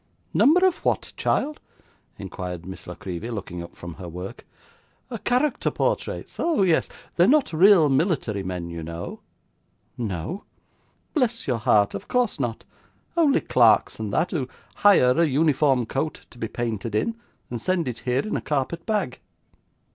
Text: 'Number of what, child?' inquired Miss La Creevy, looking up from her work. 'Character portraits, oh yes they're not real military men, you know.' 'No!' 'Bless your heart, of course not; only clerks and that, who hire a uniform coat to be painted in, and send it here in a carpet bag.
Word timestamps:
'Number 0.33 0.65
of 0.65 0.77
what, 0.77 1.13
child?' 1.15 1.59
inquired 2.17 2.65
Miss 2.65 2.87
La 2.87 2.95
Creevy, 2.95 3.29
looking 3.29 3.61
up 3.61 3.75
from 3.75 3.93
her 3.93 4.09
work. 4.09 4.47
'Character 5.23 5.69
portraits, 5.69 6.39
oh 6.39 6.63
yes 6.63 6.89
they're 7.15 7.27
not 7.27 7.53
real 7.53 7.87
military 7.87 8.41
men, 8.41 8.71
you 8.71 8.81
know.' 8.81 9.19
'No!' 9.99 10.43
'Bless 11.13 11.45
your 11.45 11.59
heart, 11.59 11.93
of 11.93 12.07
course 12.07 12.39
not; 12.39 12.65
only 13.15 13.41
clerks 13.41 13.99
and 13.99 14.11
that, 14.11 14.31
who 14.31 14.47
hire 14.77 15.19
a 15.21 15.25
uniform 15.27 15.85
coat 15.85 16.25
to 16.31 16.39
be 16.39 16.47
painted 16.47 16.95
in, 16.95 17.15
and 17.51 17.61
send 17.61 17.87
it 17.87 17.99
here 17.99 18.25
in 18.27 18.35
a 18.35 18.41
carpet 18.41 18.87
bag. 18.87 19.19